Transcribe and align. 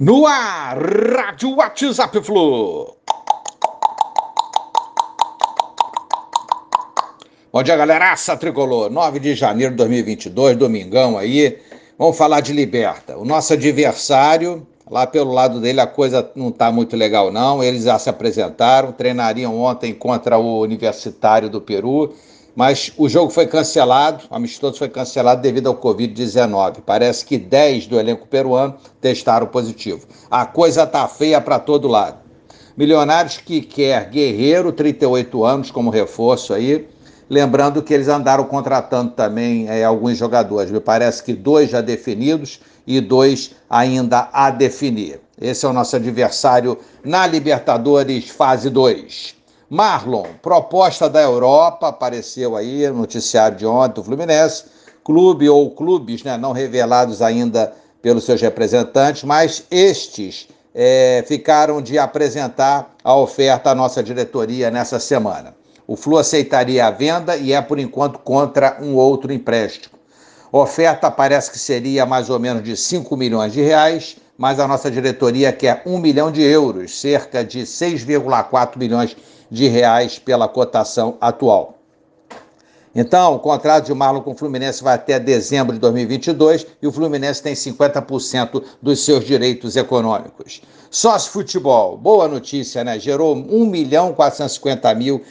No 0.00 0.26
ar, 0.26 0.78
Rádio 0.78 1.54
WhatsApp 1.56 2.22
Flu. 2.22 2.96
Bom 7.52 7.62
dia, 7.62 7.76
galeraça 7.76 8.34
tricolor. 8.36 8.90
9 8.90 9.20
de 9.20 9.34
janeiro 9.34 9.72
de 9.72 9.76
2022, 9.76 10.56
domingão 10.56 11.18
aí. 11.18 11.58
Vamos 11.98 12.16
falar 12.16 12.40
de 12.40 12.54
Liberta. 12.54 13.18
O 13.18 13.24
nosso 13.26 13.52
adversário, 13.52 14.66
lá 14.90 15.06
pelo 15.06 15.30
lado 15.30 15.60
dele 15.60 15.80
a 15.80 15.86
coisa 15.86 16.28
não 16.34 16.48
está 16.48 16.72
muito 16.72 16.96
legal 16.96 17.30
não. 17.30 17.62
Eles 17.62 17.84
já 17.84 17.98
se 17.98 18.08
apresentaram, 18.08 18.92
treinariam 18.92 19.60
ontem 19.60 19.92
contra 19.92 20.38
o 20.38 20.62
Universitário 20.62 21.50
do 21.50 21.60
Peru 21.60 22.14
mas 22.54 22.92
o 22.96 23.08
jogo 23.08 23.30
foi 23.30 23.46
cancelado, 23.46 24.24
o 24.30 24.34
amistoso 24.34 24.78
foi 24.78 24.88
cancelado 24.88 25.40
devido 25.40 25.68
ao 25.68 25.76
Covid-19. 25.76 26.78
Parece 26.84 27.24
que 27.24 27.38
10 27.38 27.86
do 27.86 27.98
elenco 27.98 28.26
peruano 28.26 28.74
testaram 29.00 29.46
positivo. 29.46 30.06
A 30.30 30.44
coisa 30.44 30.86
tá 30.86 31.08
feia 31.08 31.40
para 31.40 31.58
todo 31.58 31.88
lado. 31.88 32.18
Milionários 32.76 33.38
que 33.38 33.60
quer 33.60 34.08
Guerreiro, 34.10 34.72
38 34.72 35.44
anos, 35.44 35.70
como 35.70 35.90
reforço 35.90 36.54
aí. 36.54 36.88
Lembrando 37.28 37.82
que 37.82 37.94
eles 37.94 38.08
andaram 38.08 38.44
contratando 38.44 39.12
também 39.12 39.68
é, 39.68 39.84
alguns 39.84 40.18
jogadores. 40.18 40.70
Me 40.70 40.80
parece 40.80 41.22
que 41.22 41.32
dois 41.32 41.70
já 41.70 41.80
definidos 41.80 42.60
e 42.86 43.00
dois 43.00 43.54
ainda 43.68 44.28
a 44.32 44.50
definir. 44.50 45.20
Esse 45.40 45.64
é 45.64 45.68
o 45.68 45.72
nosso 45.72 45.96
adversário 45.96 46.78
na 47.02 47.26
Libertadores, 47.26 48.28
fase 48.28 48.68
2. 48.68 49.41
Marlon, 49.72 50.26
proposta 50.42 51.08
da 51.08 51.22
Europa, 51.22 51.88
apareceu 51.88 52.54
aí 52.54 52.86
no 52.88 52.96
noticiário 52.96 53.56
de 53.56 53.64
ontem 53.64 53.94
do 53.94 54.04
Fluminense, 54.04 54.64
clube 55.02 55.48
ou 55.48 55.70
clubes 55.70 56.22
né, 56.22 56.36
não 56.36 56.52
revelados 56.52 57.22
ainda 57.22 57.72
pelos 58.02 58.24
seus 58.24 58.42
representantes, 58.42 59.24
mas 59.24 59.64
estes 59.70 60.46
é, 60.74 61.24
ficaram 61.26 61.80
de 61.80 61.98
apresentar 61.98 62.94
a 63.02 63.16
oferta 63.16 63.70
à 63.70 63.74
nossa 63.74 64.02
diretoria 64.02 64.70
nessa 64.70 65.00
semana. 65.00 65.54
O 65.86 65.96
Flu 65.96 66.18
aceitaria 66.18 66.86
a 66.86 66.90
venda 66.90 67.34
e 67.34 67.54
é, 67.54 67.62
por 67.62 67.78
enquanto, 67.78 68.18
contra 68.18 68.76
um 68.78 68.94
outro 68.94 69.32
empréstimo. 69.32 69.94
A 70.52 70.58
oferta 70.58 71.10
parece 71.10 71.50
que 71.50 71.58
seria 71.58 72.04
mais 72.04 72.28
ou 72.28 72.38
menos 72.38 72.62
de 72.62 72.76
5 72.76 73.16
milhões 73.16 73.54
de 73.54 73.62
reais, 73.62 74.18
mas 74.36 74.60
a 74.60 74.68
nossa 74.68 74.90
diretoria 74.90 75.50
quer 75.50 75.82
1 75.86 75.98
milhão 75.98 76.30
de 76.30 76.42
euros, 76.42 77.00
cerca 77.00 77.42
de 77.42 77.60
6,4 77.60 78.76
milhões 78.76 79.10
de 79.10 79.32
reais 79.68 80.18
pela 80.18 80.48
cotação 80.48 81.16
atual. 81.20 81.78
Então, 82.94 83.34
o 83.34 83.38
contrato 83.38 83.86
de 83.86 83.94
Marlon 83.94 84.20
com 84.20 84.32
o 84.32 84.36
Fluminense 84.36 84.82
vai 84.82 84.94
até 84.94 85.18
dezembro 85.18 85.72
de 85.72 85.78
2022 85.80 86.66
e 86.82 86.86
o 86.86 86.92
Fluminense 86.92 87.42
tem 87.42 87.54
50% 87.54 88.62
dos 88.82 89.02
seus 89.04 89.24
direitos 89.24 89.76
econômicos. 89.76 90.60
Sócio 90.90 91.32
futebol, 91.32 91.96
boa 91.96 92.28
notícia, 92.28 92.84
né? 92.84 92.98
Gerou 92.98 93.34
1 93.34 93.66
milhão 93.66 94.12
450 94.12 94.94
mil 94.94 95.22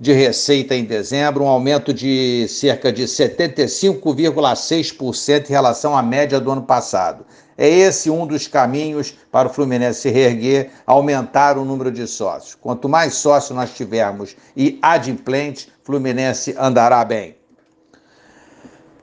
de 0.00 0.12
receita 0.14 0.74
em 0.74 0.84
dezembro, 0.84 1.44
um 1.44 1.48
aumento 1.48 1.92
de 1.92 2.48
cerca 2.48 2.90
de 2.90 3.04
75,6% 3.04 5.50
em 5.50 5.52
relação 5.52 5.94
à 5.94 6.02
média 6.02 6.40
do 6.40 6.50
ano 6.50 6.62
passado. 6.62 7.26
É 7.58 7.68
esse 7.68 8.08
um 8.08 8.26
dos 8.26 8.46
caminhos 8.46 9.14
para 9.30 9.48
o 9.48 9.52
Fluminense 9.52 10.00
se 10.00 10.08
reerguer, 10.08 10.70
aumentar 10.86 11.58
o 11.58 11.66
número 11.66 11.92
de 11.92 12.06
sócios. 12.06 12.54
Quanto 12.54 12.88
mais 12.88 13.12
sócios 13.14 13.54
nós 13.54 13.74
tivermos 13.74 14.34
e 14.56 14.78
adimplentes, 14.80 15.68
Fluminense 15.84 16.56
andará 16.58 17.04
bem. 17.04 17.39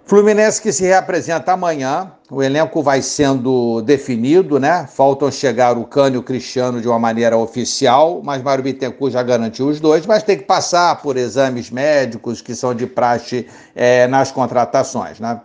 Fluminense 0.07 0.61
que 0.61 0.71
se 0.71 0.85
reapresenta 0.85 1.51
amanhã, 1.51 2.09
o 2.31 2.41
elenco 2.41 2.81
vai 2.81 3.01
sendo 3.01 3.81
definido, 3.81 4.57
né? 4.57 4.87
Faltam 4.89 5.29
chegar 5.29 5.77
o 5.77 5.83
Cânio 5.83 6.15
e 6.15 6.19
o 6.19 6.23
Cristiano 6.23 6.79
de 6.79 6.87
uma 6.87 6.97
maneira 6.97 7.35
oficial, 7.35 8.21
mas 8.23 8.41
Mário 8.41 8.63
Bittencourt 8.63 9.11
já 9.11 9.21
garantiu 9.21 9.67
os 9.67 9.81
dois, 9.81 10.05
mas 10.05 10.23
tem 10.23 10.37
que 10.37 10.45
passar 10.45 11.01
por 11.01 11.17
exames 11.17 11.69
médicos 11.69 12.41
que 12.41 12.55
são 12.55 12.73
de 12.73 12.87
praxe 12.87 13.47
é, 13.75 14.07
nas 14.07 14.31
contratações, 14.31 15.19
né? 15.19 15.41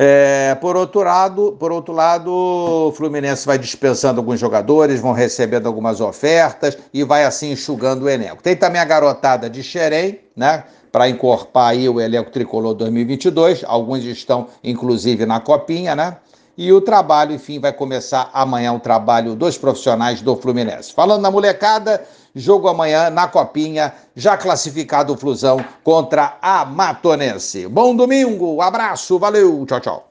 É, 0.00 0.54
por, 0.60 0.76
outro 0.76 1.02
lado, 1.02 1.56
por 1.58 1.72
outro 1.72 1.92
lado, 1.92 2.32
o 2.32 2.92
Fluminense 2.92 3.44
vai 3.44 3.58
dispensando 3.58 4.20
alguns 4.20 4.38
jogadores, 4.38 5.00
vão 5.00 5.12
recebendo 5.12 5.66
algumas 5.66 6.00
ofertas 6.00 6.78
e 6.94 7.02
vai 7.02 7.24
assim 7.24 7.50
enxugando 7.50 8.04
o 8.04 8.08
elenco. 8.08 8.40
Tem 8.40 8.54
também 8.54 8.80
a 8.80 8.84
garotada 8.84 9.50
de 9.50 9.60
Xerém, 9.60 10.20
né? 10.36 10.62
Para 10.92 11.08
encorpar 11.08 11.70
aí 11.70 11.88
o 11.88 12.00
elenco 12.00 12.30
tricolor 12.30 12.74
2022. 12.74 13.64
Alguns 13.66 14.04
estão, 14.04 14.46
inclusive, 14.62 15.26
na 15.26 15.40
copinha, 15.40 15.96
né? 15.96 16.16
E 16.60 16.72
o 16.72 16.80
trabalho, 16.80 17.36
enfim, 17.36 17.60
vai 17.60 17.72
começar 17.72 18.30
amanhã 18.32 18.72
o 18.72 18.80
trabalho 18.80 19.36
dos 19.36 19.56
profissionais 19.56 20.20
do 20.20 20.34
Fluminense. 20.34 20.92
Falando 20.92 21.22
na 21.22 21.30
molecada, 21.30 22.04
jogo 22.34 22.66
amanhã 22.66 23.10
na 23.10 23.28
Copinha, 23.28 23.94
já 24.16 24.36
classificado 24.36 25.12
o 25.12 25.16
Flusão 25.16 25.64
contra 25.84 26.36
a 26.42 26.64
Matonense. 26.64 27.68
Bom 27.68 27.94
domingo, 27.94 28.60
abraço, 28.60 29.20
valeu, 29.20 29.64
tchau, 29.66 29.80
tchau. 29.80 30.07